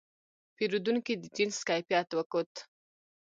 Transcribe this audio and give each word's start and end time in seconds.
پیرودونکی 0.55 1.13
د 1.17 1.23
جنس 1.35 1.57
کیفیت 1.69 2.09
وکت. 2.17 2.51